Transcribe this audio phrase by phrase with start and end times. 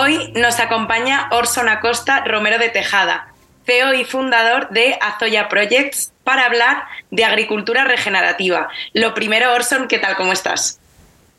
[0.00, 3.32] Hoy nos acompaña Orson Acosta Romero de Tejada,
[3.66, 8.68] CEO y fundador de Azoya Projects, para hablar de agricultura regenerativa.
[8.92, 10.14] Lo primero, Orson, ¿qué tal?
[10.14, 10.78] ¿Cómo estás?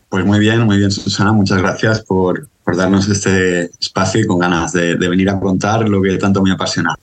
[0.10, 1.32] Pues muy bien, muy bien, Susana.
[1.32, 6.02] Muchas gracias por, darnos este espacio y con ganas de, de venir a contar lo
[6.02, 6.96] que tanto me apasiona.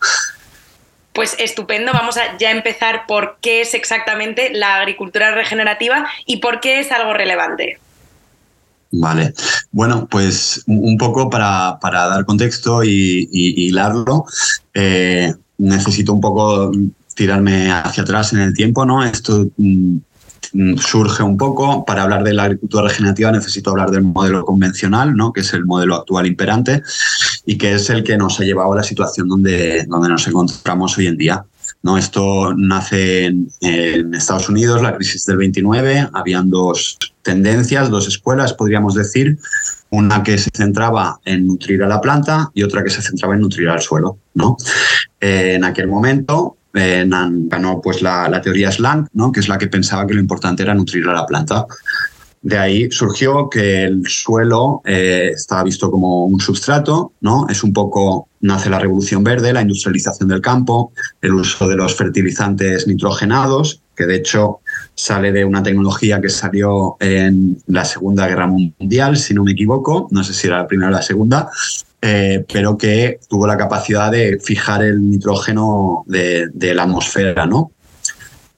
[1.15, 6.60] Pues estupendo, vamos a ya empezar por qué es exactamente la agricultura regenerativa y por
[6.60, 7.79] qué es algo relevante.
[8.93, 9.35] Vale,
[9.73, 14.24] bueno, pues un poco para, dar contexto y, hilarlo,
[14.73, 16.71] eh, necesito un poco
[17.15, 19.05] tirarme hacia atrás en el tiempo, ¿no?
[19.05, 19.97] Esto mm,
[20.52, 21.85] Mm, surge un poco.
[21.85, 25.32] Para hablar de la agricultura regenerativa necesito hablar del modelo convencional, ¿no?
[25.32, 26.82] que es el modelo actual imperante
[27.45, 30.97] y que es el que nos ha llevado a la situación donde, donde nos encontramos
[30.99, 31.45] hoy en día.
[31.87, 31.96] ¿No?
[31.96, 38.96] Esto nace en, Estados Unidos, la crisis del 29, habían dos tendencias, dos escuelas, podríamos
[38.96, 39.38] decir,
[39.90, 43.40] una que se centraba en nutrir a la planta y otra que se centraba en
[43.42, 44.18] nutrir al suelo.
[44.34, 44.57] ¿no?
[45.20, 49.30] Eh, en aquel momento ganó pues la, teoría Slang, ¿no?
[49.30, 51.66] que es la que pensaba que lo importante era nutrir a la planta.
[52.47, 57.49] De ahí surgió que el suelo eh, estaba visto como un substrato, ¿no?
[57.49, 61.97] Es un poco, nace la revolución verde, la industrialización del campo, el uso de los
[61.97, 64.61] fertilizantes nitrogenados, que de hecho
[64.94, 70.06] sale de una tecnología que salió en la Segunda Guerra Mundial, si no me equivoco,
[70.12, 71.50] no sé si era la primera o la segunda,
[72.00, 77.72] eh, pero que tuvo la capacidad de fijar el nitrógeno de, la atmósfera, ¿no?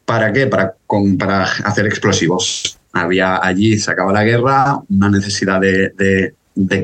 [0.04, 0.46] ¿Para qué?
[0.46, 0.74] Para,
[1.18, 2.77] para, hacer explosivos.
[2.92, 6.34] Había allí, se acaba la guerra, una necesidad de,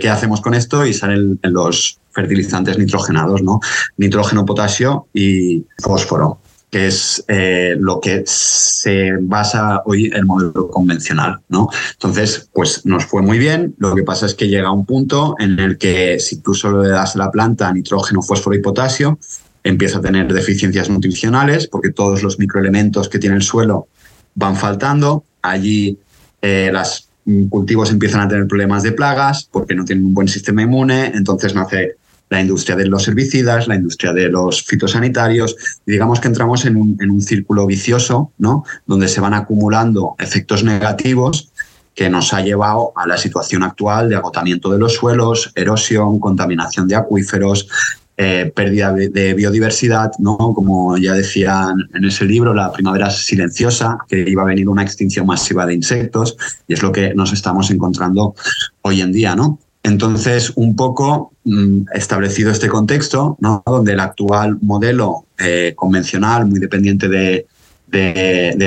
[0.01, 3.61] qué hacemos con esto y salen los fertilizantes nitrogenados, ¿no?
[3.97, 6.39] Nitrógeno, potasio y fósforo
[6.75, 11.69] que es eh, lo que se basa hoy el modelo convencional, ¿no?
[11.93, 13.77] Entonces, pues nos fue muy bien.
[13.79, 16.89] Lo que pasa es que llega un punto en el que si tú solo le
[16.89, 19.21] das a la planta nitrógeno, fósforo y potasio,
[19.63, 23.87] empieza a tener deficiencias nutricionales porque todos los microelementos que tiene el suelo
[24.35, 25.23] van faltando.
[25.45, 25.99] Allí
[26.41, 27.07] eh, los
[27.51, 31.55] cultivos empiezan a tener problemas de plagas porque no tienen un buen sistema inmune, entonces
[31.55, 31.97] nace
[32.31, 35.55] la industria de los herbicidas, la industria de los fitosanitarios,
[35.87, 38.65] y digamos que entramos en un, círculo vicioso, ¿no?
[38.87, 41.51] Donde se van acumulando efectos negativos
[41.95, 46.89] que nos ha llevado a la situación actual de agotamiento de los suelos, erosión, contaminación
[46.89, 47.69] de acuíferos,
[48.17, 50.37] eh, pérdida de, biodiversidad, ¿no?
[50.37, 55.27] Como ya decían en ese libro, la primavera silenciosa, que iba a venir una extinción
[55.27, 56.37] masiva de insectos,
[56.69, 58.37] y es lo que nos estamos encontrando
[58.83, 59.59] hoy en día, ¿no?
[59.83, 63.37] Entonces, un poco mm, establecido este contexto,
[63.67, 67.47] donde el actual modelo eh, convencional, muy dependiente de,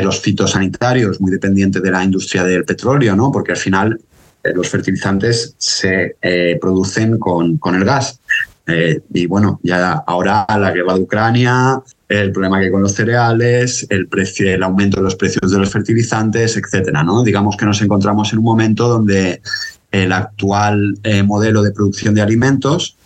[0.03, 3.31] los fitosanitarios, muy dependiente de la industria del petróleo, ¿no?
[3.31, 3.97] porque al final
[4.44, 6.18] eh, los fertilizantes se
[6.59, 8.19] producen con, el gas.
[9.13, 13.88] Y bueno, ya ahora la guerra de Ucrania, el problema que hay con los cereales,
[13.89, 17.03] el, precio, el aumento de los precios de los fertilizantes, etcétera.
[17.03, 17.23] ¿no?
[17.23, 19.41] Digamos que nos encontramos en un momento donde
[19.91, 22.97] el actual eh, modelo de producción de alimentos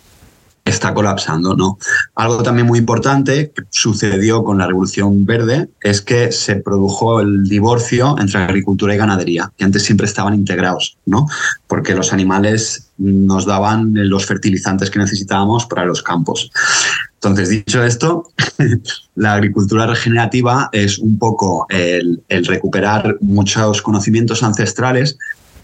[0.64, 1.78] está colapsando, ¿no?
[2.14, 7.44] Algo también muy importante que sucedió con la Revolución Verde es que se produjo el
[7.44, 11.26] divorcio entre agricultura y ganadería, que antes siempre estaban integrados, ¿no?
[11.66, 16.50] Porque los animales nos daban los fertilizantes que necesitábamos para los campos.
[17.14, 18.28] Entonces, dicho esto,
[19.16, 25.18] la agricultura regenerativa es un poco el recuperar muchos conocimientos ancestrales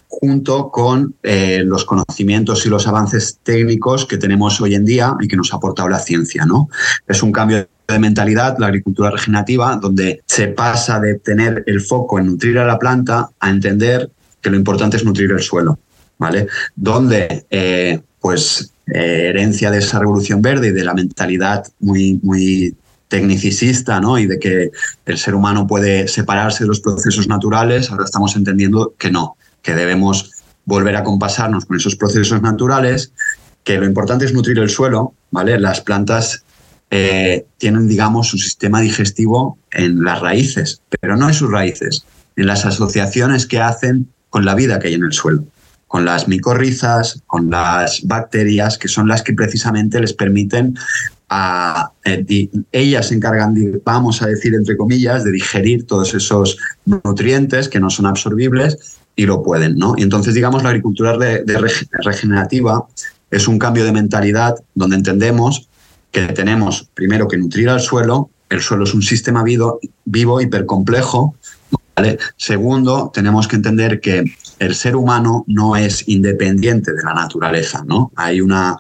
[0.09, 5.29] junto con eh, los conocimientos y los avances técnicos que tenemos hoy en día y
[5.29, 6.45] que nos ha aportado la ciencia.
[6.47, 6.69] ¿no?
[7.07, 12.19] Es un cambio de mentalidad, la agricultura regenerativa, donde se pasa de tener el foco
[12.19, 14.11] en nutrir a la planta a entender
[14.41, 15.79] que lo importante es nutrir el suelo.
[16.19, 16.49] ¿vale?
[16.75, 22.75] Donde, eh, pues, eh, herencia de esa revolución verde y de la mentalidad muy, muy
[23.09, 24.19] tecnicista ¿no?
[24.19, 24.71] y de que
[25.07, 29.75] el ser humano puede separarse de los procesos naturales, ahora estamos entendiendo que no, que
[29.75, 30.33] debemos
[30.65, 33.13] volver a compasarnos con esos procesos naturales,
[33.65, 35.59] que lo importante es nutrir el suelo, ¿vale?
[35.59, 36.45] Las plantas
[36.91, 42.05] eh, tienen, digamos, su sistema digestivo en las raíces, pero no en sus raíces,
[42.37, 45.45] en las asociaciones que hacen con la vida que hay en el suelo.
[45.87, 50.77] con las micorrizas, con las bacterias, que son las que precisamente les permiten
[51.31, 53.55] a, eh, ellas se encargan,
[53.87, 59.27] vamos a decir entre comillas, de digerir todos esos nutrientes que no son absorbibles y
[59.27, 59.95] lo pueden, ¿no?
[59.97, 61.19] Y entonces, digamos, la agricultura
[62.05, 62.87] regenerativa
[63.33, 65.69] es un cambio de mentalidad donde entendemos
[66.13, 71.35] que tenemos primero que nutrir al suelo, el suelo es un sistema vivo, vivo hipercomplejo,
[71.97, 72.17] ¿vale?
[72.37, 74.23] Segundo, tenemos que entender que
[74.61, 78.13] el ser humano no es independiente de la naturaleza, ¿no?
[78.15, 78.77] Hay una,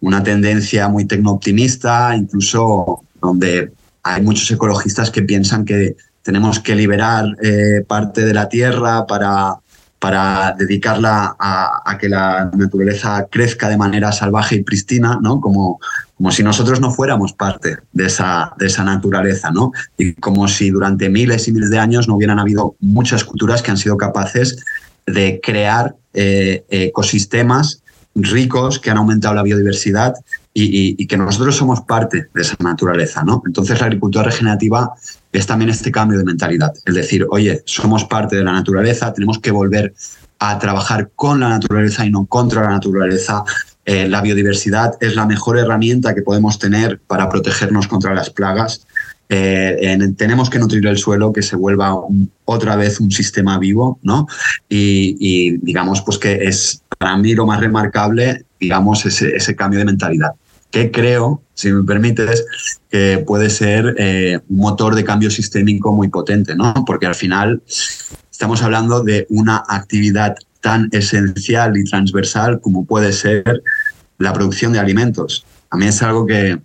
[0.00, 3.70] una tendencia muy tecno-optimista, incluso donde
[4.02, 9.56] hay muchos ecologistas que piensan que tenemos que liberar eh, parte de la tierra para
[10.04, 15.40] para dedicarla a, que la naturaleza crezca de manera salvaje y pristina, ¿no?
[15.40, 15.80] Como,
[16.14, 19.72] como si nosotros no fuéramos parte de esa, de esa naturaleza, ¿no?
[19.96, 23.70] Y como si durante miles y miles de años no hubieran habido muchas culturas que
[23.70, 24.62] han sido capaces
[25.06, 27.82] de crear eh, ecosistemas
[28.14, 30.16] ricos que han aumentado la biodiversidad
[30.52, 33.42] y, que nosotros somos parte de esa naturaleza, ¿no?
[33.46, 34.92] Entonces la agricultura regenerativa
[35.34, 39.40] es también este cambio de mentalidad, es decir, oye, somos parte de la naturaleza, tenemos
[39.40, 39.92] que volver
[40.38, 43.44] a trabajar con la naturaleza y no contra la naturaleza.
[43.84, 48.86] Eh, la biodiversidad es la mejor herramienta que podemos tener para protegernos contra las plagas.
[49.28, 51.96] Eh, tenemos que nutrir el suelo, que se vuelva
[52.44, 54.28] otra vez un sistema vivo, ¿no?
[54.68, 60.34] Y, digamos, pues que es para mí lo más remarcable, digamos, ese cambio de mentalidad
[60.74, 62.44] que creo, si me permites,
[62.90, 66.74] que puede ser eh, un motor de cambio sistémico muy potente, ¿no?
[66.84, 67.62] Porque al final
[68.28, 73.62] estamos hablando de una actividad tan esencial y transversal como puede ser
[74.18, 75.46] la producción de alimentos.
[75.70, 76.58] A mí es algo que,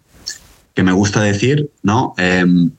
[0.74, 2.16] que me gusta decir, ¿no?
[2.18, 2.72] Em,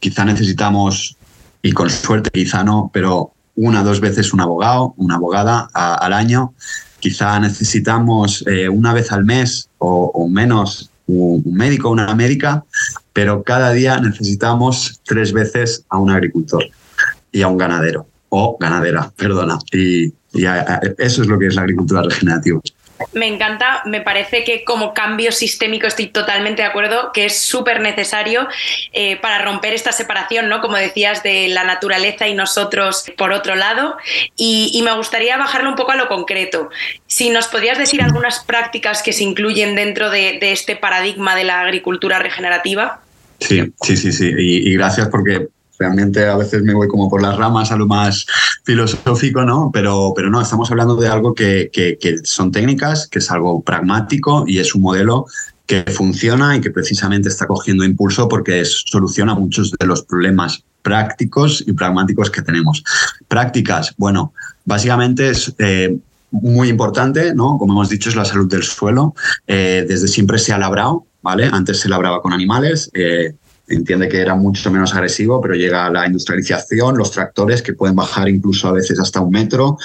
[0.00, 1.18] quizá necesitamos,
[1.60, 6.54] y con suerte quizá no, pero una dos veces un abogado, una abogada al año
[7.00, 12.64] Quizá necesitamos eh, una vez al mes o, menos un, médico o una médica,
[13.12, 16.64] pero cada día necesitamos tres veces a un agricultor
[17.32, 19.58] y a un ganadero o ganadera, perdona.
[19.72, 20.12] Y,
[20.98, 22.60] eso es lo que es la agricultura regenerativa.
[23.12, 27.80] Me encanta, me parece que como cambio sistémico estoy totalmente de acuerdo, que es súper
[27.80, 28.48] necesario
[28.92, 30.60] eh, para romper esta separación, ¿no?
[30.60, 33.96] Como decías, de la naturaleza y nosotros por otro lado.
[34.36, 36.70] Y, me gustaría bajarlo un poco a lo concreto.
[37.06, 41.60] Si nos podrías decir algunas prácticas que se incluyen dentro de, este paradigma de la
[41.60, 43.00] agricultura regenerativa.
[43.40, 44.32] Sí, sí, sí, sí.
[44.36, 45.48] y gracias porque
[45.78, 48.26] realmente a veces me voy como por las ramas a lo más
[48.64, 49.70] filosófico, ¿no?
[49.72, 51.70] Pero, pero no, estamos hablando de algo que,
[52.24, 55.26] son técnicas, que es algo pragmático y es un modelo
[55.66, 61.62] que funciona y que precisamente está cogiendo impulso porque soluciona muchos de los problemas prácticos
[61.66, 62.82] y pragmáticos que tenemos.
[63.28, 64.32] Prácticas, bueno,
[64.64, 65.98] básicamente es eh,
[66.30, 67.58] muy importante, ¿no?
[67.58, 69.14] Como hemos dicho, es la salud del suelo.
[69.46, 71.48] Eh, desde siempre se ha labrado, ¿vale?
[71.52, 72.90] Antes se labraba con animales.
[72.94, 73.34] Eh,
[73.68, 78.28] entiende que era mucho menos agresivo, pero llega la industrialización, los tractores que pueden bajar
[78.28, 79.76] incluso a veces hasta un metro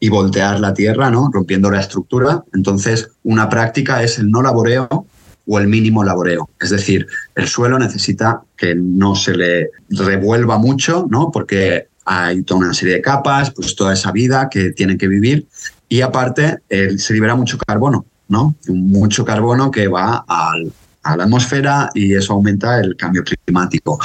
[0.00, 1.30] y voltear la tierra, ¿no?
[1.32, 2.44] rompiendo la estructura.
[2.52, 5.06] Entonces, una práctica es el no laboreo
[5.46, 6.50] o el mínimo laboreo.
[6.60, 11.30] Es decir, el suelo necesita que no se le revuelva mucho, ¿no?
[11.30, 15.46] porque hay toda una serie de capas, pues toda esa vida que tiene que vivir.
[15.88, 18.54] Y aparte, se libera mucho carbono, ¿no?
[18.68, 23.98] Mucho carbono que va al, a la atmósfera y eso aumenta el cambio climático.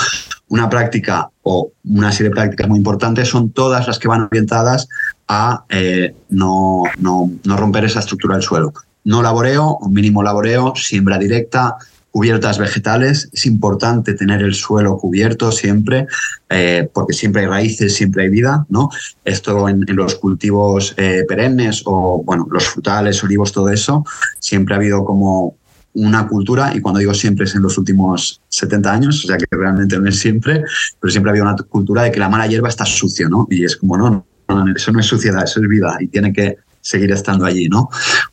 [0.49, 4.87] Una práctica o una serie de prácticas muy importantes son todas las que van orientadas
[5.27, 8.73] a eh, no, no, no, romper esa estructura del suelo.
[9.03, 11.77] No laboreo, mínimo laboreo, siembra directa,
[12.13, 13.27] cubiertas vegetales.
[13.33, 16.05] Es importante tener el suelo cubierto siempre,
[16.47, 18.65] eh, porque siempre hay raíces, siempre hay vida.
[18.69, 18.89] ¿no?
[19.25, 24.05] Esto en, los cultivos eh, perennes o bueno, los frutales, olivos, todo eso,
[24.37, 25.55] siempre ha habido como
[25.93, 29.45] una cultura, y cuando digo siempre es en los últimos 70 años, o sea que
[29.51, 30.63] realmente no es siempre,
[30.99, 33.47] pero siempre había una cultura de que la mala hierba está sucia, ¿no?
[33.49, 36.57] Y es como, no, no, eso no es suciedad, eso es vida y tiene que
[36.81, 37.89] seguir estando allí, ¿no?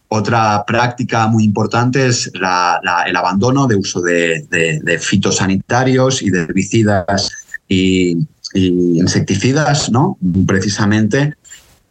[0.09, 7.31] Otra práctica muy importante es el abandono de uso de, fitosanitarios y de herbicidas
[7.69, 10.19] y, y insecticidas, ¿no?
[10.47, 11.35] Precisamente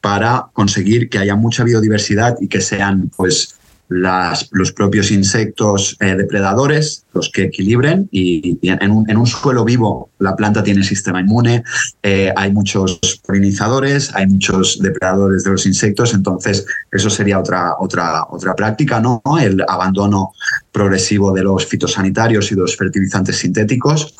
[0.01, 3.58] para conseguir que haya mucha biodiversidad y que sean, pues,
[3.89, 10.63] los propios insectos eh, depredadores, los que equilibren, y, en, un, suelo vivo la planta
[10.63, 11.63] tiene sistema inmune,
[12.03, 18.25] eh, hay muchos polinizadores, hay muchos depredadores de los insectos, entonces eso sería otra, otra,
[18.29, 19.21] otra práctica, ¿no?
[19.41, 20.33] El abandono
[20.71, 24.15] progresivo de los fitosanitarios y de los fertilizantes sintéticos.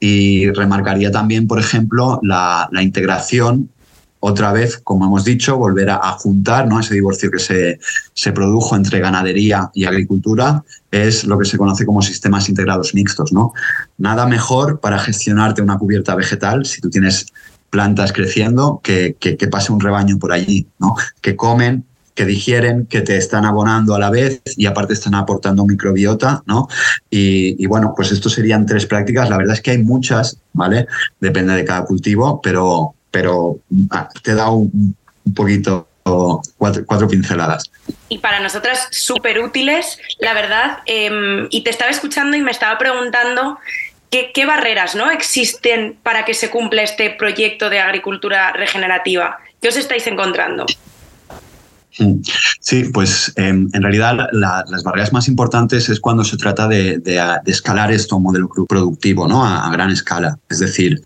[0.00, 3.70] Y remarcaría también, por ejemplo, la, integración
[4.24, 6.78] otra vez, como hemos dicho, volver a, juntar ¿no?
[6.78, 7.80] ese divorcio que se,
[8.14, 10.62] se, produjo entre ganadería y agricultura,
[10.92, 13.32] es lo que se conoce como sistemas integrados mixtos.
[13.32, 13.52] ¿no?
[13.98, 17.26] Nada mejor para gestionarte una cubierta vegetal si tú tienes
[17.68, 20.94] plantas creciendo que, que, pase un rebaño por allí, ¿no?
[21.20, 25.66] que comen que digieren, que te están abonando a la vez y aparte están aportando
[25.66, 26.68] microbiota, ¿no?
[27.10, 29.30] Y, bueno, pues esto serían tres prácticas.
[29.30, 30.86] La verdad es que hay muchas, ¿vale?
[31.20, 34.96] Depende de cada cultivo, pero, pero ah, te da un,
[35.36, 35.86] poquito
[36.58, 37.70] Cuatro, pinceladas.
[38.08, 40.78] Y para nosotras súper útiles, la verdad.
[40.86, 43.60] Em, y te estaba escuchando y me estaba preguntando
[44.10, 45.12] qué, qué, barreras ¿no?
[45.12, 49.38] existen para que se cumpla este proyecto de agricultura regenerativa.
[49.60, 50.66] ¿Qué os estáis encontrando?
[51.98, 52.20] Mm.
[52.60, 57.02] Sí, pues em, en realidad las barreras más importantes es cuando se trata de,
[57.46, 59.44] escalar esto a un modelo productivo ¿no?
[59.44, 60.38] a, gran escala.
[60.48, 61.02] Es decir,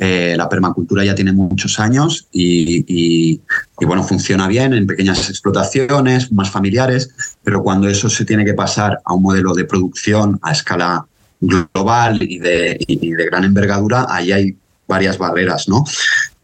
[0.00, 3.40] eh, la permacultura ya tiene muchos años y,
[3.80, 7.10] bueno, funciona bien en pequeñas explotaciones, más familiares,
[7.42, 11.06] pero cuando eso se tiene que pasar a un modelo de producción a escala
[11.40, 15.84] global y de, y de gran envergadura, ahí hay varias barreras, ¿no?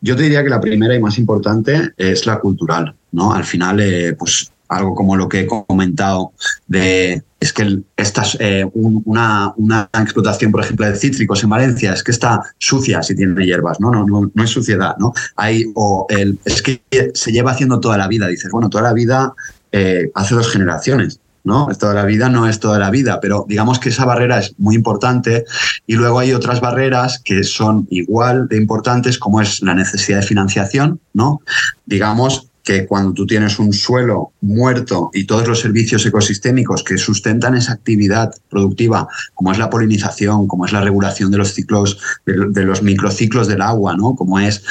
[0.01, 3.33] Yo te diría que la primera y más importante es la cultural, ¿no?
[3.33, 6.33] Al final, eh, pues algo como lo que he comentado
[6.67, 12.03] de es que esta, eh, una, una, explotación, por ejemplo, de cítricos en Valencia, es
[12.03, 13.93] que está sucia si tiene hierbas, ¿no?
[13.93, 15.13] No, no, no es suciedad, ¿no?
[15.37, 16.83] Hay, o el, es que
[17.15, 19.35] se lleva haciendo toda la vida, dices, bueno, toda la vida
[19.71, 21.21] eh, hace dos generaciones.
[21.49, 21.67] ¿No?
[21.77, 24.77] Toda la vida no es toda la vida, pero digamos que esa barrera es muy
[24.77, 25.45] importante
[25.87, 30.27] y luego hay otras barreras que son igual de importantes como es la necesidad de
[30.27, 31.41] financiación, ¿no?
[31.87, 37.57] Digamos que cuando tú tienes un suelo muerto y todos los servicios ecosistémicos que sustentan
[37.57, 42.65] esa actividad productiva, como es la polinización, como es la regulación de los ciclos, de,
[42.65, 44.15] los microciclos del agua, ¿no?
[44.15, 44.63] Como es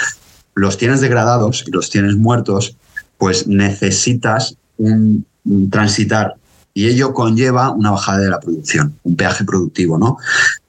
[0.54, 2.78] los tienes degradados y los tienes muertos,
[3.18, 5.26] pues necesitas un
[5.72, 6.36] transitar
[6.78, 9.98] y ello conlleva una bajada de la producción, un peaje productivo.
[9.98, 10.20] ¿no?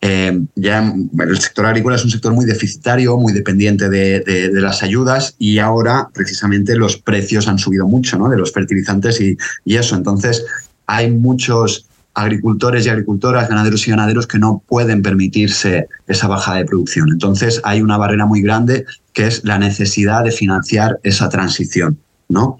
[0.00, 5.34] Eh, ya el sector agrícola es un sector muy deficitario, muy dependiente de, las ayudas
[5.38, 8.30] y ahora precisamente los precios han subido mucho ¿no?
[8.30, 9.36] de los fertilizantes y,
[9.66, 9.96] y eso.
[9.96, 10.46] Entonces
[10.86, 11.84] hay muchos
[12.14, 17.10] agricultores y agricultoras, ganaderos y ganaderos que no pueden permitirse esa bajada de producción.
[17.12, 21.98] Entonces hay una barrera muy grande que es la necesidad de financiar esa transición.
[22.28, 22.58] ¿no?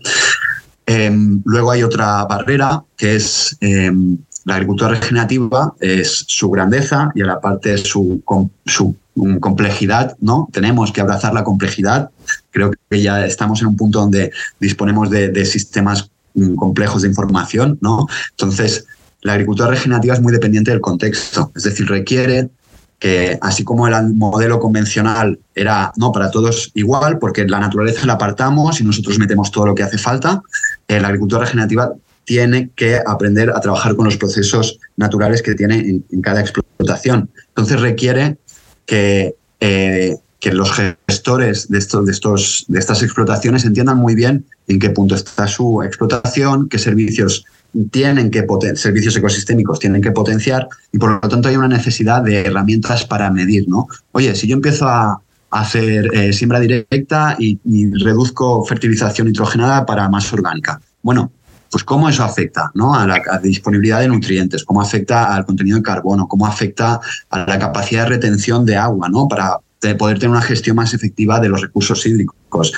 [0.90, 4.16] Em, luego hay otra barrera que es em,
[4.46, 8.22] la agricultura regenerativa, es su grandeza y a la parte su,
[8.64, 8.96] su
[9.38, 10.48] complejidad, ¿no?
[10.50, 12.08] Tenemos que abrazar la complejidad.
[12.50, 17.78] Creo que ya estamos en un punto donde disponemos de, sistemas mm, complejos de información,
[17.82, 18.06] ¿no?
[18.30, 18.86] Entonces,
[19.20, 22.48] la agricultura regenerativa es muy dependiente del contexto, es decir, requiere
[22.98, 28.14] que así como el modelo convencional era no para todos igual, porque la naturaleza la
[28.14, 30.42] apartamos y nosotros metemos todo lo que hace falta,
[30.88, 31.92] eh, la agricultura regenerativa
[32.24, 37.30] tiene que aprender a trabajar con los procesos naturales que tiene en, cada explotación.
[37.48, 38.36] Entonces requiere
[38.84, 40.72] que, eh, que los
[41.08, 45.46] gestores de, estos, de, estos, de estas explotaciones entiendan muy bien en qué punto está
[45.46, 47.44] su explotación, qué servicios
[47.90, 52.40] tienen que servicios ecosistémicos tienen que potenciar y por lo tanto hay una necesidad de
[52.40, 53.86] herramientas para medir, ¿no?
[54.12, 55.20] Oye, si yo empiezo a,
[55.50, 57.58] hacer eh, siembra directa y,
[58.04, 60.80] reduzco fertilización nitrogenada para más orgánica.
[61.02, 61.32] Bueno,
[61.70, 62.94] pues cómo eso afecta ¿no?
[62.94, 67.58] a la disponibilidad de nutrientes, cómo afecta al contenido de carbono, cómo afecta a la
[67.58, 69.28] capacidad de retención de agua, ¿no?
[69.28, 69.58] para
[69.98, 72.72] poder tener una gestión más efectiva de los recursos hídricos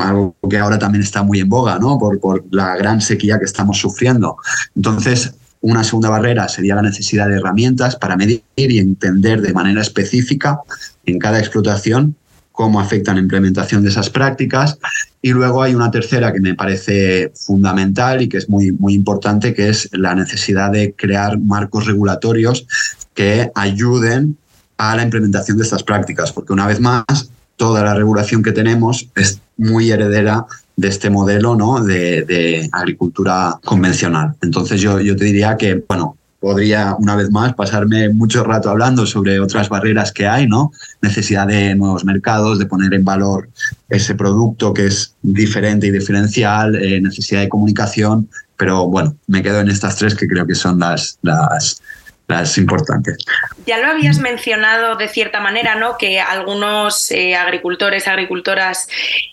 [0.00, 1.98] algo que ahora también está muy en boga, ¿no?
[1.98, 4.36] Por, la gran sequía que estamos sufriendo.
[4.76, 9.80] Entonces, una segunda barrera sería la necesidad de herramientas para medir y entender de manera
[9.80, 10.58] específica
[11.06, 12.16] en cada explotación
[12.50, 14.78] cómo afectan la implementación de esas prácticas.
[15.22, 19.68] Y luego hay una tercera que me parece fundamental y que es muy importante, que
[19.68, 22.66] es la necesidad de crear marcos regulatorios
[23.14, 24.36] que ayuden
[24.76, 29.08] a la implementación de estas prácticas, porque una vez más, toda la regulación que tenemos
[29.14, 31.82] es muy heredera de este modelo ¿no?
[31.82, 34.34] de, agricultura convencional.
[34.42, 39.06] Entonces yo, yo te diría que, bueno, podría una vez más pasarme mucho rato hablando
[39.06, 40.72] sobre otras barreras que hay, ¿no?
[41.00, 43.48] Necesidad de nuevos mercados, de poner en valor
[43.88, 49.60] ese producto que es diferente y diferencial, eh, necesidad de comunicación, pero bueno, me quedo
[49.60, 51.80] en estas tres que creo que son las, las,
[52.28, 53.18] las importantes.
[53.66, 55.98] Ya lo habías mencionado de cierta manera, ¿no?
[55.98, 58.88] Que algunos eh, agricultores, agricultoras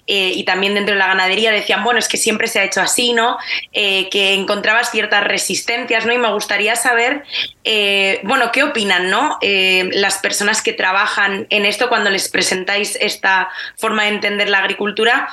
[0.08, 2.81] eh, y también dentro de la ganadería decían, bueno, es que siempre se ha hecho
[2.81, 3.38] así, ¿no?
[3.72, 6.13] Eh, que encontrabas ciertas resistencias, ¿no?
[6.13, 7.24] Y me gustaría saber,
[8.24, 9.38] bueno, ¿qué opinan, ¿no?
[9.41, 15.29] las personas que trabajan en esto cuando les presentáis esta forma de entender la agricultura,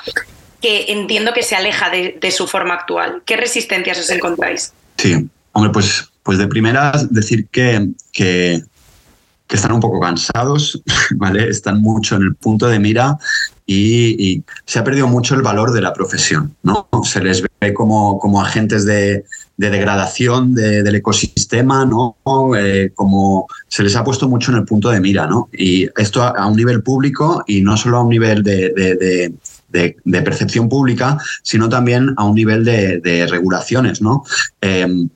[0.61, 3.21] que entiendo que se aleja de, de su forma actual.
[3.25, 4.73] ¿Qué resistencias os encontráis?
[4.97, 8.61] Sí, hombre, pues pues de primeras decir que, que,
[9.47, 10.83] están un poco cansados,
[11.15, 11.47] ¿vale?
[11.47, 13.17] Están mucho en el punto de mira
[13.65, 16.89] y, se ha perdido mucho el valor de la profesión, ¿no?
[17.05, 19.23] Se les ve como, como agentes de,
[19.55, 22.17] degradación del ecosistema, ¿no?
[22.57, 25.47] Eh, como se les ha puesto mucho en el punto de mira, ¿no?
[25.53, 29.31] Y esto a, un nivel público y no solo a un nivel de,
[30.25, 34.25] percepción pública, sino también a un nivel de, regulaciones, ¿no?
[34.59, 35.07] Eh,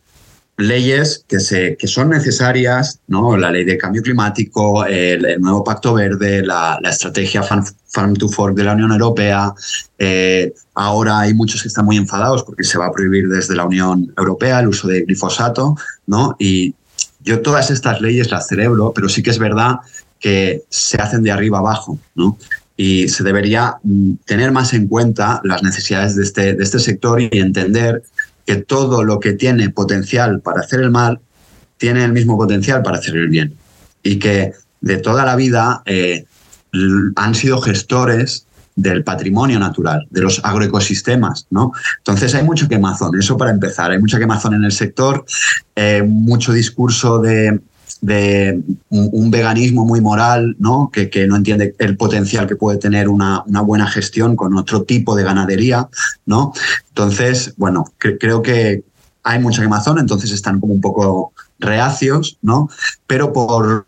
[0.61, 3.35] leyes que, se, que son necesarias, ¿no?
[3.37, 8.63] la ley de cambio climático, el, nuevo pacto verde, la, estrategia Farm, to Fork de
[8.63, 9.53] la Unión Europea.
[9.97, 13.65] Eh, ahora hay muchos que están muy enfadados porque se va a prohibir desde la
[13.65, 15.75] Unión Europea el uso de glifosato,
[16.07, 16.35] ¿no?
[16.39, 16.75] Y
[17.23, 19.77] yo todas estas leyes las celebro, pero sí que es verdad
[20.19, 22.37] que se hacen de arriba abajo, ¿no?
[22.77, 27.21] Y se debería mm, tener más en cuenta las necesidades de este, de este sector
[27.21, 28.03] y entender
[28.51, 31.21] que todo lo que tiene potencial para hacer el mal
[31.77, 33.55] tiene el mismo potencial para hacer el bien.
[34.03, 36.25] Y que de toda la vida eh,
[37.15, 41.71] han sido gestores del patrimonio natural, de los agroecosistemas, ¿no?
[41.99, 45.23] Entonces hay mucho quemazón, eso para empezar, hay mucha quemazón en el sector,
[45.75, 47.57] eh, mucho discurso de
[48.01, 50.89] de un, veganismo muy moral, ¿no?
[50.91, 55.23] Que, no entiende el potencial que puede tener una, buena gestión con otro tipo de
[55.23, 55.89] ganadería,
[56.25, 56.53] ¿no?
[56.89, 58.83] Entonces, bueno, creo que
[59.23, 62.69] hay mucha quemazón, entonces están como un poco reacios, ¿no?
[63.07, 63.85] Pero por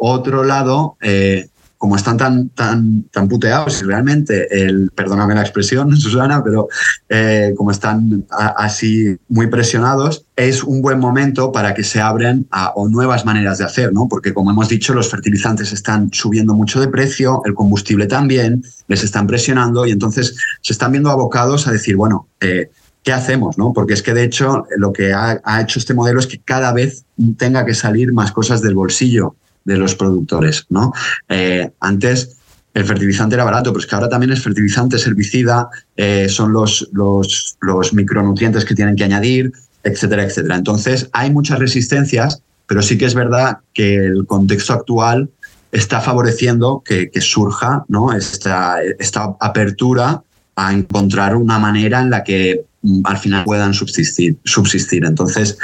[0.00, 1.48] otro lado, eh,
[1.78, 6.68] como están tan, tan, tan puteados y realmente, el, perdóname la expresión, Susana, pero
[7.08, 12.72] eh, como están así muy presionados, es un buen momento para que se abren a,
[12.88, 14.08] nuevas maneras de hacer, ¿no?
[14.08, 19.02] Porque como hemos dicho, los fertilizantes están subiendo mucho de precio, el combustible también, les
[19.02, 22.70] están presionando y entonces se están viendo abocados a decir, bueno, eh,
[23.02, 23.58] ¿qué hacemos?
[23.58, 23.72] ¿no?
[23.72, 26.72] Porque es que de hecho lo que ha, ha, hecho este modelo es que cada
[26.72, 27.04] vez
[27.38, 30.64] tenga que salir más cosas del bolsillo de los productores.
[30.70, 30.92] ¿no?
[31.28, 32.36] Eh, antes
[32.72, 36.52] el fertilizante era barato, pero es que ahora también es fertilizante, es herbicida, eh, son
[36.52, 39.52] los, los, los, micronutrientes que tienen que añadir,
[39.82, 40.56] etcétera, etcétera.
[40.56, 45.30] Entonces hay muchas resistencias, pero sí que es verdad que el contexto actual
[45.72, 48.12] está favoreciendo que, surja ¿no?
[48.12, 50.22] esta, esta apertura
[50.54, 54.36] a encontrar una manera en la que mm, al final puedan subsistir.
[54.44, 55.04] subsistir.
[55.04, 55.58] Entonces,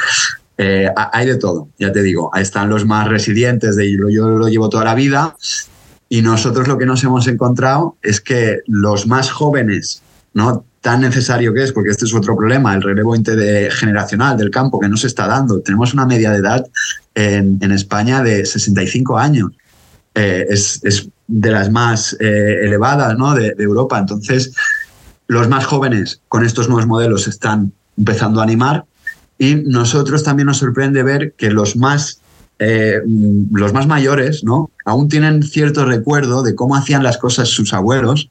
[0.59, 2.31] eh, hay de todo, ya te digo.
[2.33, 5.37] Ahí están los más resilientes, de yo lo llevo toda la vida.
[6.09, 10.03] Y nosotros lo que nos hemos encontrado es que los más jóvenes,
[10.35, 10.65] ¿no?
[10.83, 14.89] tan necesario que es, porque este es otro problema, el relevo intergeneracional del campo que
[14.89, 15.61] no se está dando.
[15.61, 16.67] Tenemos una media de edad
[17.15, 19.53] en, España de 65 años.
[20.15, 23.99] Eh, es, de las más eh, elevadas de, Europa.
[23.99, 24.53] Entonces,
[25.29, 28.85] los más jóvenes con estos nuevos modelos están empezando a animar
[29.43, 32.21] y nosotros también nos sorprende ver que los más,
[32.61, 33.01] eh,
[33.51, 34.71] los más mayores ¿no?
[34.85, 38.31] aún tienen cierto recuerdo de cómo hacían las cosas sus abuelos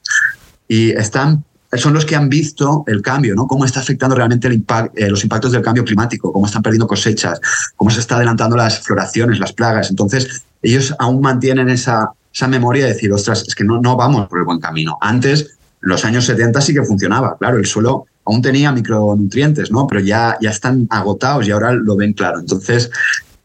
[0.70, 1.44] y están
[1.74, 3.48] son los que han visto el cambio, ¿no?
[3.48, 4.64] Cómo está afectando realmente el
[4.96, 7.40] eh, los impactos del cambio climático, cómo están perdiendo cosechas,
[7.78, 9.90] cómo se está adelantando las floraciones, las plagas.
[9.90, 14.28] Entonces, ellos aún mantienen esa, esa memoria de decir, ostras, es que no, no vamos
[14.28, 14.98] por el buen camino.
[15.00, 19.88] Antes, los años 70 sí que funcionaba, claro, el suelo aún tenía micronutrientes, ¿no?
[19.88, 22.40] Pero ya, ya están agotados y ahora lo ven claro.
[22.40, 22.92] Entonces,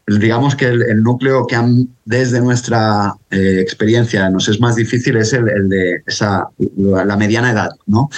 [0.07, 5.33] digamos que el, núcleo que han, desde nuestra eh, experiencia nos es más difícil es
[5.33, 8.09] el, de esa, la mediana edad, ¿no?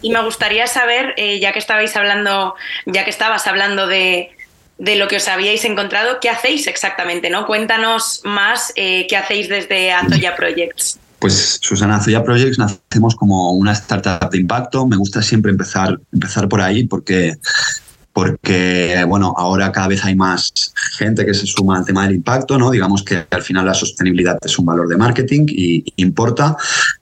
[0.00, 2.54] Y me gustaría saber, eh, ya que estabais hablando,
[2.86, 4.30] ya que estabas hablando de,
[4.78, 7.28] de, lo que os habíais encontrado, ¿qué hacéis exactamente?
[7.28, 7.46] ¿no?
[7.46, 11.00] Cuéntanos más eh, qué hacéis desde Azoya Projects.
[11.18, 14.86] Pues Susana Zoya Projects nacemos como una startup de impacto.
[14.86, 17.36] Me gusta siempre empezar, empezar por ahí porque,
[18.12, 20.52] porque bueno, ahora cada vez hay más
[20.96, 22.70] gente que se suma al tema del impacto, ¿no?
[22.70, 26.56] Digamos que al final la sostenibilidad es un valor de marketing y importa,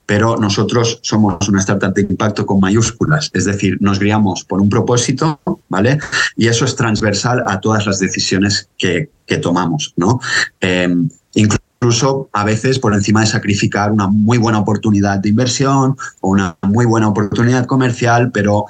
[0.07, 4.70] pero nosotros somos una startup de impacto con mayúsculas, es decir, nos guiamos por un
[4.70, 5.98] propósito, ¿vale?
[6.37, 10.20] Y eso es transversal a todas las decisiones que, que tomamos, ¿no?
[10.61, 10.88] Eh,
[11.35, 11.65] incluso
[12.32, 16.84] a veces por encima de sacrificar una muy buena oportunidad de inversión o una muy
[16.84, 18.64] buena oportunidad comercial, pero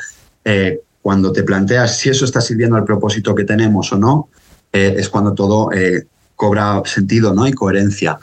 [0.45, 4.29] eh, cuando te planteas si eso está sirviendo al propósito que tenemos o no,
[4.73, 7.47] eh, es cuando todo eh, cobra sentido ¿no?
[7.47, 8.19] y coherencia.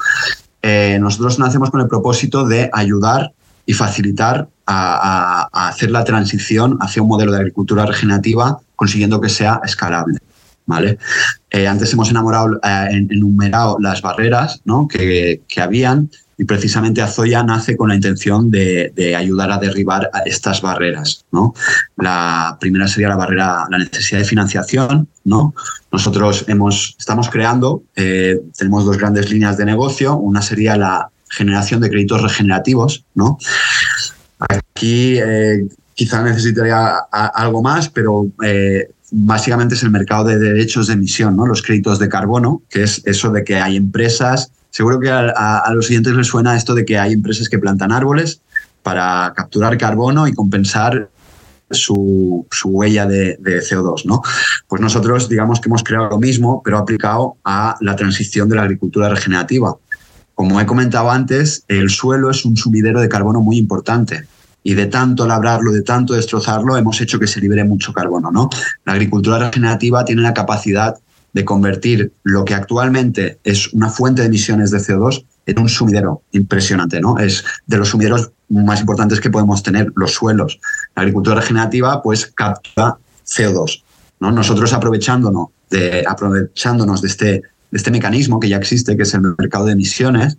[0.99, 3.33] Nosotros nacemos con el propósito de ayudar
[3.65, 9.59] y facilitar a, hacer la transición hacia un modelo de agricultura regenerativa, consiguiendo que sea
[9.65, 10.19] escalable.
[10.65, 10.97] ¿Vale?
[11.67, 18.49] antes hemos enamorado, enumerado las barreras que, habían y precisamente Azoya nace con la intención
[18.49, 21.25] de, ayudar a derribar estas barreras.
[21.31, 21.53] ¿no?
[21.97, 25.07] La primera sería la barrera, la necesidad de financiación.
[25.23, 25.53] ¿no?
[25.91, 30.15] Nosotros hemos, estamos creando, eh, tenemos dos grandes líneas de negocio.
[30.15, 33.05] Una sería la generación de créditos regenerativos.
[33.13, 33.37] ¿no?
[34.39, 40.93] Aquí eh, quizá necesitaría algo más, pero eh, básicamente es el mercado de derechos de
[40.93, 41.45] emisión, ¿no?
[41.45, 45.85] los créditos de carbono, que es eso de que hay empresas Seguro que a, los
[45.85, 48.41] siguientes les suena esto de que hay empresas que plantan árboles
[48.81, 51.09] para capturar carbono y compensar
[51.69, 54.05] su, huella de, CO2.
[54.05, 54.23] ¿no?
[54.67, 58.63] Pues nosotros digamos que hemos creado lo mismo, pero aplicado a la transición de la
[58.63, 59.75] agricultura regenerativa.
[60.33, 64.25] Como he comentado antes, el suelo es un sumidero de carbono muy importante
[64.63, 68.31] y de tanto labrarlo, de tanto destrozarlo, hemos hecho que se libere mucho carbono.
[68.31, 68.49] ¿no?
[68.85, 70.95] La agricultura regenerativa tiene la capacidad
[71.33, 76.21] de convertir lo que actualmente es una fuente de emisiones de CO2 en un sumidero
[76.31, 77.17] impresionante, ¿no?
[77.17, 80.59] Es de los sumideros más importantes que podemos tener, los suelos.
[80.95, 83.83] La agricultura regenerativa, pues, captura CO2,
[84.19, 84.31] ¿no?
[84.31, 89.21] Nosotros aprovechándonos de, aprovechándonos de este, de este mecanismo que ya existe, que es el
[89.37, 90.37] mercado de emisiones,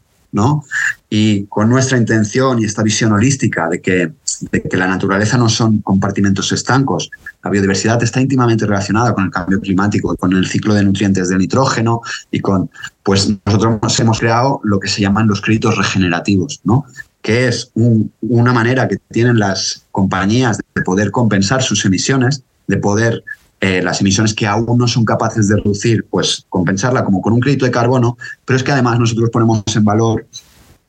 [1.08, 4.12] Y con nuestra intención y esta visión holística de que,
[4.50, 7.10] de que la naturaleza no son compartimentos estancos,
[7.42, 11.38] la biodiversidad está íntimamente relacionada con el cambio climático, con el ciclo de nutrientes del
[11.38, 12.68] nitrógeno y con,
[13.02, 16.84] pues nosotros hemos creado lo que se llaman los créditos regenerativos, ¿no?
[17.22, 23.24] que es una manera que tienen las compañías de poder compensar sus emisiones, de poder
[23.66, 27.40] eh, las emisiones que aún no son capaces de reducir, pues compensarla como con un
[27.40, 30.26] crédito de carbono, pero es que además nosotros ponemos en valor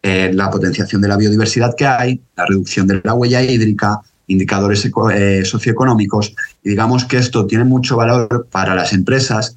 [0.03, 4.91] eh, la potenciación de la biodiversidad que hay, la reducción de la huella hídrica, indicadores
[5.13, 6.35] eh, socioeconómicos,
[6.65, 9.55] y digamos que esto tiene mucho valor para las empresas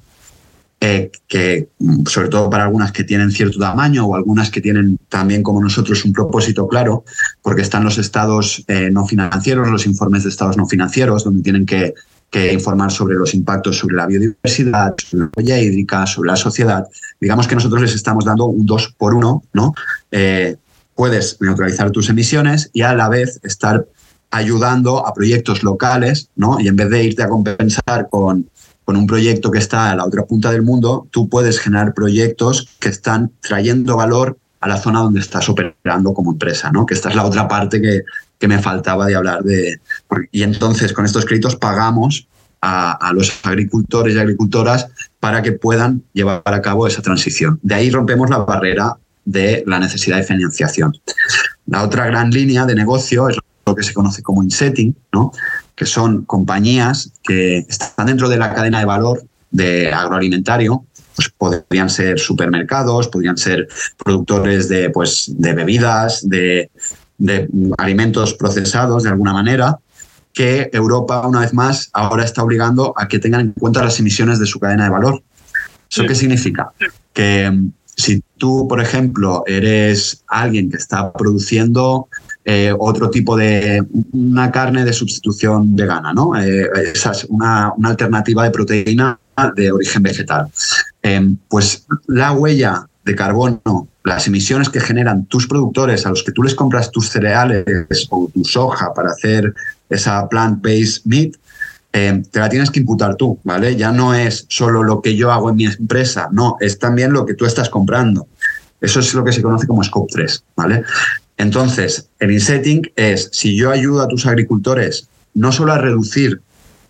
[0.79, 1.67] que,
[2.05, 6.05] sobre todo para algunas que tienen cierto tamaño o algunas que tienen también como nosotros
[6.05, 7.03] un propósito claro,
[7.41, 11.95] porque están los estados no financieros, los informes de estados no financieros, donde tienen que
[12.29, 16.85] que informar sobre los impactos sobre la biodiversidad, sobre la huella hídrica, sobre la sociedad.
[17.19, 19.73] Digamos que nosotros les estamos dando un dos por uno, ¿no?
[20.11, 20.55] Eh,
[20.95, 23.85] puedes neutralizar tus emisiones y a la vez estar
[24.31, 26.59] ayudando a proyectos locales, ¿no?
[26.59, 28.49] Y en vez de irte a compensar con,
[28.85, 32.69] con un proyecto que está a la otra punta del mundo, tú puedes generar proyectos
[32.79, 36.85] que están trayendo valor a la zona donde estás operando como empresa, ¿no?
[36.85, 38.03] Que esta es la otra parte que,
[38.39, 39.79] que me faltaba de hablar de...
[40.31, 42.27] Y entonces con estos créditos pagamos
[42.61, 44.87] a, los agricultores y agricultoras
[45.19, 47.59] para que puedan llevar a cabo esa transición.
[47.61, 50.93] De ahí rompemos la barrera de la necesidad de financiación.
[51.67, 55.31] La otra gran línea de negocio es lo que se conoce como insetting, ¿no?
[55.75, 61.89] que son compañías que están dentro de la cadena de valor de agroalimentario, pues podrían
[61.89, 66.69] ser supermercados, podrían ser productores de, pues, de bebidas, de,
[67.19, 69.77] de alimentos procesados de alguna manera,
[70.33, 74.39] que Europa, una vez más, ahora está obligando a que tengan en cuenta las emisiones
[74.39, 75.21] de su cadena de valor.
[75.89, 76.71] ¿Eso qué significa?
[77.13, 82.07] Que mm, si tú, por ejemplo, eres alguien que está produciendo
[82.45, 86.39] eh, otro tipo de una carne de sustitución vegana, ¿no?
[86.39, 89.19] Eh, esa es una, una, alternativa de proteína
[89.55, 90.47] de origen vegetal.
[91.03, 96.31] Eh, pues la huella de carbono, las emisiones que generan tus productores a los que
[96.31, 99.53] tú les compras tus cereales o tu soja para hacer
[99.89, 101.33] esa plant-based meat,
[101.91, 103.75] eh, te la tienes que imputar tú, ¿vale?
[103.75, 107.25] Ya no es solo lo que yo hago en mi empresa, no, es también lo
[107.25, 108.27] que tú estás comprando.
[108.79, 110.83] Eso es lo que se conoce como Scope 3, ¿vale?
[111.37, 116.41] Entonces, el insetting es, si yo ayudo a tus agricultores no solo a reducir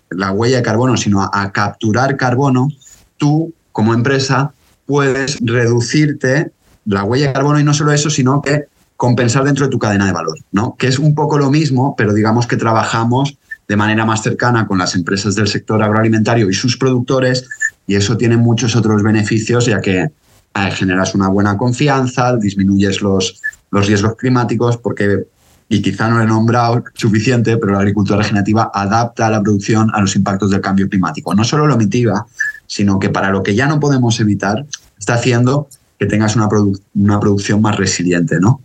[0.10, 2.69] la huella de carbono, sino a, a capturar carbono,
[3.17, 4.54] tú como empresa
[4.89, 6.52] puedes reducirte
[6.86, 8.63] la huella de carbono y no solo eso, sino que
[8.97, 10.75] compensar dentro de tu cadena de valor, ¿no?
[10.80, 14.80] Que es un poco lo mismo, pero digamos que trabajamos de manera más cercana con
[14.80, 17.47] las empresas del sector agroalimentario y sus productores
[17.86, 23.39] y eso tiene muchos otros beneficios ya que eh, generas una buena confianza, disminuyes los,
[23.69, 25.28] los riesgos climáticos porque
[25.71, 30.02] y quizá no lo he nombrado suficiente, pero la agricultura regenerativa adapta la producción a
[30.02, 31.36] los impactos del cambio climático.
[31.36, 32.25] No solo lo mitiga,
[32.65, 34.65] sino que para lo que ya no podemos evitar,
[35.00, 36.48] está haciendo que tengas una,
[36.96, 38.62] una producción más resiliente, ¿no?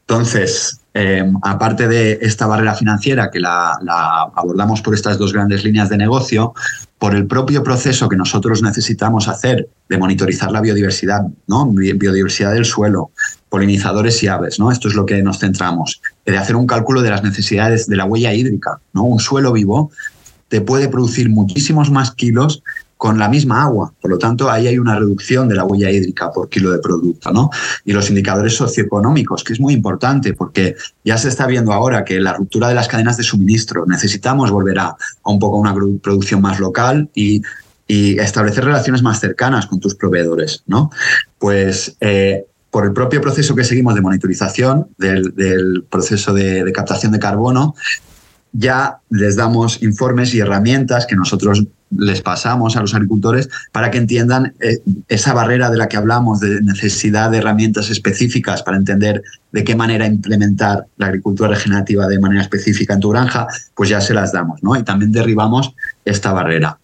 [0.00, 3.76] Entonces, em, aparte de esta barrera financiera que la,
[4.34, 6.54] abordamos por estas dos grandes líneas de negocio,
[6.98, 11.66] por el propio proceso que nosotros necesitamos hacer de monitorizar la biodiversidad, ¿no?
[11.66, 13.10] biodiversidad del suelo,
[13.48, 14.70] polinizadores y aves, ¿no?
[14.70, 18.04] Esto es lo que nos centramos, de hacer un cálculo de las necesidades de la
[18.04, 19.04] huella hídrica, ¿no?
[19.04, 19.90] Un suelo vivo
[20.48, 22.62] te puede producir muchísimos más kilos
[22.96, 23.92] con la misma agua.
[24.00, 27.32] Por lo tanto, ahí hay una reducción de la huella hídrica por kilo de producto.
[27.32, 27.50] ¿no?
[27.84, 32.20] Y los indicadores socioeconómicos, que es muy importante porque ya se está viendo ahora que
[32.20, 36.60] la ruptura de las cadenas de suministro, necesitamos volver a, un poco una producción más
[36.60, 37.42] local y,
[37.86, 40.64] establecer relaciones más cercanas con tus proveedores.
[40.66, 40.90] ¿no?
[41.38, 47.18] Pues eh, por el propio proceso que seguimos de monitorización del, proceso de captación de
[47.18, 47.74] carbono,
[48.54, 51.64] ya les damos informes y herramientas que nosotros
[51.98, 54.78] les pasamos a los agricultores para que entiendan eh,
[55.08, 59.74] esa barrera de la que hablamos, de necesidad de herramientas específicas para entender de qué
[59.74, 64.32] manera implementar la agricultura regenerativa de manera específica en tu granja, pues ya se las
[64.32, 64.76] damos, ¿no?
[64.76, 66.78] Y también derribamos esta barrera.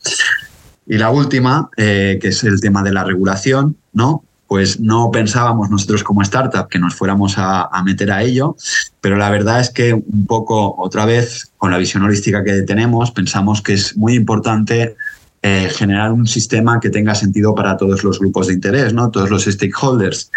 [0.87, 4.25] Y la última, eh, que es el tema de la regulación, ¿no?
[4.51, 8.57] Pues no pensábamos nosotros como startup que nos fuéramos a, meter a ello,
[9.01, 13.13] pero la verdad es que un poco otra vez con la visión holística que tenemos,
[13.13, 14.97] pensamos que es muy importante
[15.41, 19.09] eh, generar un sistema que tenga sentido para todos los grupos de interés, ¿no?
[19.13, 20.33] todos los stakeholders.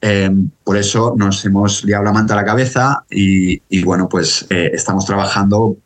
[0.00, 5.04] Em, por eso nos hemos liado la a la cabeza y, bueno, pues eh, estamos
[5.04, 5.76] trabajando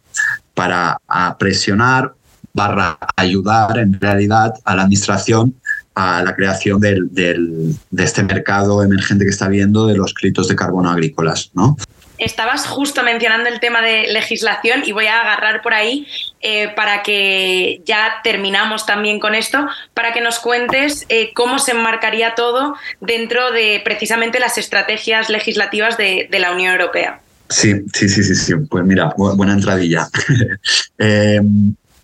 [0.55, 1.01] para
[1.37, 2.15] presionar
[2.55, 5.57] barra ayudar en realidad a la administración
[5.95, 10.49] a la creación del, del, de este mercado emergente que está viendo de los créditos
[10.49, 11.51] de carbono agrícolas.
[11.55, 11.77] ¿no?
[12.19, 16.07] Estabas justo mencionando el tema de legislación y voy a agarrar por ahí
[16.41, 21.73] eh, para que ya terminamos también con esto, para que nos cuentes eh, cómo se
[21.73, 27.21] enmarcaría todo dentro de precisamente las estrategias legislativas de, de la Unión Europea.
[27.49, 28.55] Sí, sí, sí, sí, sí.
[28.71, 30.09] Pues mira, buena entradilla.
[30.99, 31.41] eh,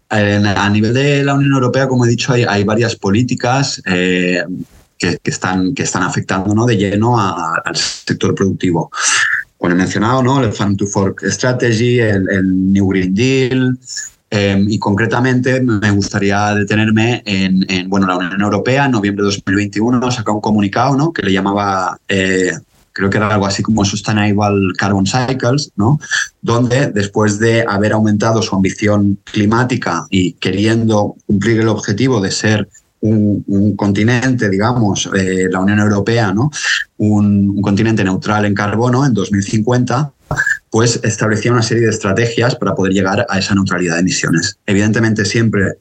[0.09, 4.43] a nivel de la Unión Europea, como he dicho, hay, varias políticas eh,
[4.97, 6.67] que, están, que están afectando ¿no?
[6.67, 8.91] de lleno al sector productivo.
[9.57, 10.43] Como he mencionado, ¿no?
[10.43, 13.79] el Farm to Fork Strategy, el, New Green Deal,
[14.31, 20.11] em, y concretamente me gustaría detenerme en, bueno, la Unión Europea en noviembre de 2021
[20.11, 21.13] sacó un comunicado ¿no?
[21.13, 22.53] que le llamaba eh,
[22.99, 26.01] creo que era algo así como Sustainable Carbon Cycles, ¿no?
[26.43, 32.69] donde después de haber aumentado su ambición climática y queriendo cumplir el objetivo de ser
[33.01, 36.51] un, continente, digamos, eh, la Unión Europea, ¿no?
[36.97, 40.13] Un, continente neutral en carbono en 2050,
[40.69, 44.59] pues establecía una serie de estrategias para poder llegar a esa neutralidad de emisiones.
[44.67, 45.75] Evidentemente siempre,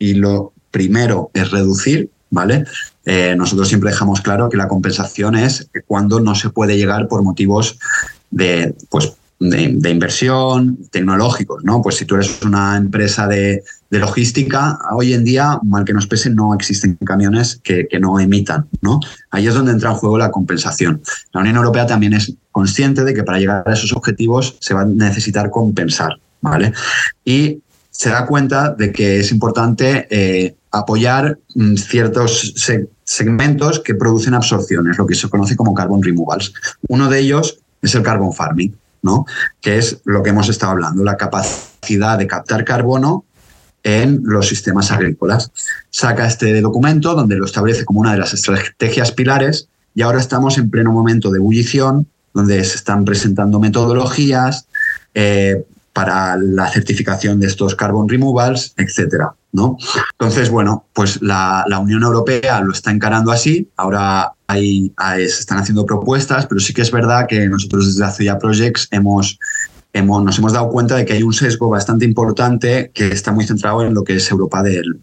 [0.00, 2.64] y lo primero es reducir, ¿vale?
[3.06, 7.22] Eh, nosotros siempre dejamos claro que la compensación es cuando no se puede llegar por
[7.22, 7.78] motivos
[8.30, 11.82] de, pues, de, inversión, tecnológicos, ¿no?
[11.82, 16.28] Pues si tú eres una empresa de, logística, hoy en día, mal que nos pese,
[16.28, 18.98] no existen camiones que, no emitan, ¿no?
[19.30, 21.00] Ahí es donde entra en juego la compensación.
[21.32, 24.80] La Unión Europea también es consciente de que para llegar a esos objetivos se va
[24.80, 26.72] a necesitar compensar, ¿vale?
[27.24, 27.60] Y
[27.96, 32.52] se da cuenta de que es importante eh, apoyar mm, ciertos
[33.04, 36.52] segmentos que producen absorciones, lo que se conoce como carbon removals.
[36.88, 39.26] Uno de ellos es el carbon farming, ¿no?
[39.60, 43.24] que es lo que hemos estado hablando, la capacidad de captar carbono
[43.84, 45.52] en los sistemas agrícolas.
[45.90, 50.58] Saca este documento donde lo establece como una de las estrategias pilares y ahora estamos
[50.58, 54.66] en pleno momento de ebullición, donde se están presentando metodologías,
[55.14, 59.32] eh, para la certificación de estos carbon removals, etcétera.
[59.52, 59.78] ¿no?
[60.18, 63.70] Entonces, bueno, pues la, Unión Europea lo está encarando así.
[63.76, 68.38] Ahora hay, se están haciendo propuestas, pero sí que es verdad que nosotros desde Azuya
[68.38, 69.38] Projects hemos,
[69.92, 73.46] hemos, nos hemos dado cuenta de que hay un sesgo bastante importante que está muy
[73.46, 74.98] centrado en lo que es Europa del,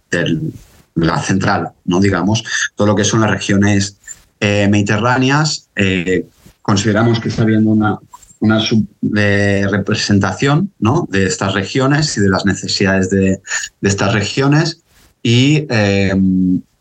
[0.96, 2.02] la central, ¿no?
[2.02, 2.44] Digamos,
[2.76, 3.96] todo lo que son las regiones
[4.42, 5.70] eh, mediterráneas.
[5.78, 6.26] Eh,
[6.62, 7.98] consideramos que está habiendo una,
[8.42, 8.60] una
[9.02, 11.08] de representación ¿no?
[11.10, 13.40] de estas regiones y de las necesidades de,
[13.82, 14.82] estas regiones
[15.24, 16.14] y eh,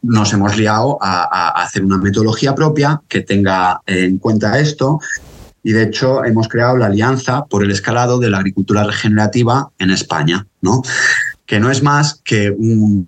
[0.03, 5.01] nos hemos liado a, hacer una metodología propia que tenga en cuenta esto
[5.63, 9.91] y de hecho hemos creado la Alianza por el Escalado de la Agricultura Regenerativa en
[9.91, 10.83] España, ¿no?
[11.45, 13.07] que no es más que un,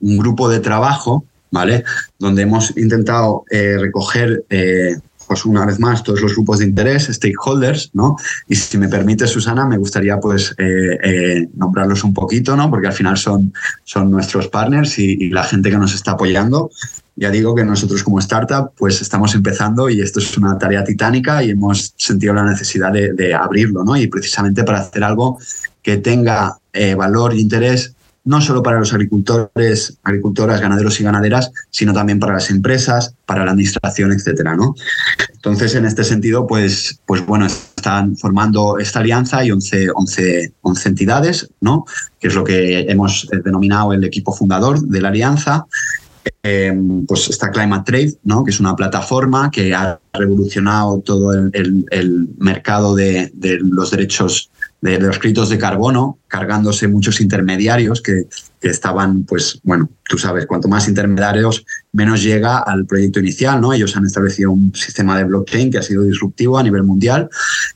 [0.00, 1.82] grupo de trabajo ¿vale?
[2.20, 4.98] donde hemos intentado eh, recoger eh,
[5.28, 8.16] pues una vez más, todos los grupos de interés, stakeholders, ¿no?
[8.48, 12.70] Y si me permite, Susana, me gustaría pues eh, eh, nombrarlos un poquito, ¿no?
[12.70, 13.52] Porque al final son,
[13.84, 16.70] son nuestros partners y, la gente que nos está apoyando.
[17.16, 21.42] ya digo que nosotros como startup pues estamos empezando y esto es una tarea titánica
[21.42, 23.96] y hemos sentido la necesidad de, abrirlo, ¿no?
[23.96, 25.38] Y precisamente para hacer algo
[25.82, 27.94] que tenga eh, valor e interés
[28.28, 33.42] no solo para los agricultores, agricultoras, ganaderos y ganaderas, sino también para las empresas, para
[33.42, 34.74] la administración, etcétera, ¿no?
[35.32, 40.88] Entonces, en este sentido, pues, pues bueno, están formando esta alianza y 11, 11, 11
[40.90, 41.86] entidades, ¿no?
[42.20, 45.64] Que es lo que hemos denominado el equipo fundador de la alianza.
[46.42, 48.44] Eh, pues está Climate Trade, ¿no?
[48.44, 54.98] que es una plataforma que ha revolucionado todo el, mercado de, de, los derechos de,
[54.98, 58.26] los créditos de carbono, cargándose muchos intermediarios que,
[58.60, 63.72] estaban, pues bueno, tú sabes, cuanto más intermediarios, menos llega al proyecto inicial, ¿no?
[63.72, 67.30] Ellos han establecido un sistema de blockchain que ha sido disruptivo a nivel mundial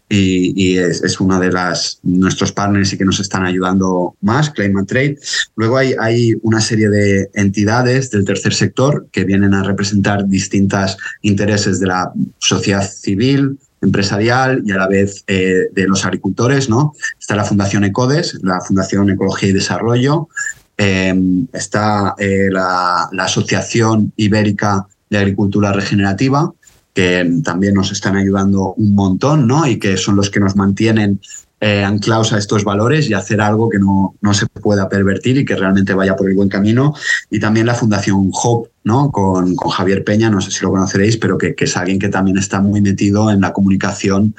[0.08, 4.50] y, y es, es una de las nuestros partners y que nos están ayudando más,
[4.50, 5.18] Climate Trade.
[5.54, 10.96] Luego hay, hay una serie de entidades del tercer sector que vienen a representar distintos
[11.22, 16.70] intereses de la sociedad civil, empresarial y a la vez eh, de los agricultores.
[16.70, 16.94] ¿no?
[17.20, 20.28] Está la Fundación ECODES, la Fundación Ecología y Desarrollo,
[20.76, 26.52] em, está eh, la, Asociación Ibérica de Agricultura Regenerativa,
[26.94, 29.66] que también nos están ayudando un montón ¿no?
[29.66, 31.20] y que son los que nos mantienen
[31.64, 35.44] eh, anclados a estos valores y hacer algo que no, no, se pueda pervertir y
[35.44, 36.92] que realmente vaya por el buen camino.
[37.30, 39.12] Y también la Fundación Hope, ¿no?
[39.12, 42.08] Con, con Javier Peña, no sé si lo conoceréis, pero que, que, es alguien que
[42.08, 44.34] también está muy metido en la comunicación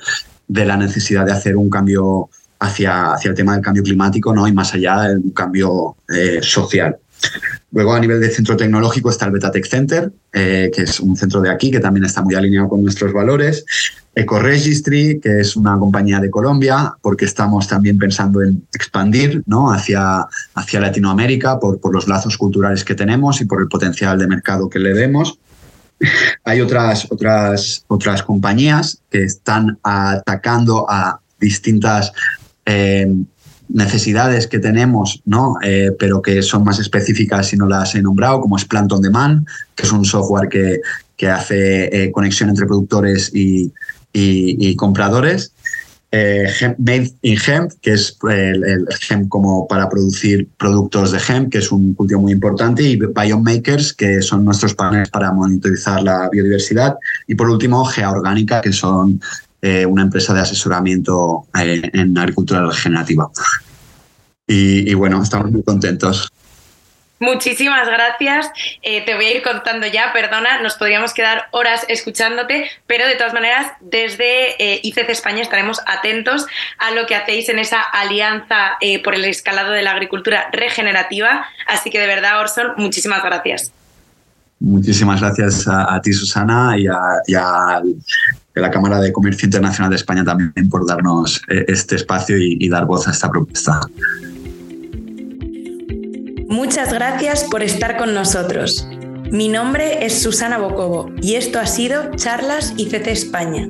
[0.50, 4.46] de la necesidad de hacer un cambio hacia, hacia el tema del cambio climático ¿no?
[4.46, 6.98] y más allá, un cambio eh, social.
[7.72, 11.42] Luego, a nivel de centro tecnológico, está el Betatech Center, eh, que es un centro
[11.42, 13.66] de aquí que también está muy alineado con nuestros valores.
[14.16, 19.72] EcoRegistry, que es una compañía de Colombia, porque estamos también pensando en expandir ¿no?
[19.72, 24.28] hacia, hacia Latinoamérica por, por los lazos culturales que tenemos y por el potencial de
[24.28, 25.40] mercado que le vemos.
[26.44, 32.12] Hay otras, otras, otras compañías que están atacando a distintas
[32.66, 33.08] eh,
[33.70, 35.56] necesidades que tenemos, ¿no?
[35.64, 39.02] Eh, pero que son más específicas si no las he nombrado, como es Plant on
[39.02, 40.80] Demand, que es un software que,
[41.18, 43.72] que hace eh, conexión entre productores y,
[44.12, 45.54] y, compradores.
[46.12, 46.48] Eh,
[46.78, 51.72] Made in Hemp, que es el, el, como para producir productos de hemp, que es
[51.72, 56.98] un cultivo muy importante, y Biomakers, que son nuestros paneles para monitorizar la biodiversidad.
[57.26, 59.20] Y por último, Geaorgánica, que son
[59.66, 63.30] eh, una empresa de asesoramiento eh, en agricultura regenerativa.
[64.46, 66.30] Y, bueno, estamos muy contentos.
[67.22, 68.52] Muchísimas gracias.
[68.82, 73.16] Eh, te voy a ir contando ya, perdona, nos podríamos quedar horas escuchándote, pero de
[73.16, 76.46] todas maneras, desde ICC España estaremos atentos
[76.78, 81.46] a lo que hacéis en esa alianza por el escalado de la agricultura regenerativa.
[81.68, 83.72] Así que de verdad, Orson, muchísimas gracias.
[84.60, 86.86] Muchísimas gracias a, ti, Susana, y
[87.34, 87.82] a,
[88.62, 92.86] la Cámara de Comercio Internacional de España también por darnos eh, este espacio y, dar
[92.86, 93.82] voz a esta propuesta.
[96.48, 98.88] Muchas gracias por estar con nosotros.
[99.32, 103.68] Mi nombre es Susana Bocobo y esto ha sido Charlas ICC España.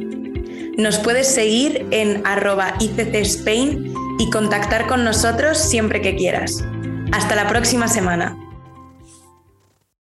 [0.78, 6.64] Nos puedes seguir en arroba ICC Spain y contactar con nosotros siempre que quieras.
[7.12, 8.43] Hasta la próxima semana.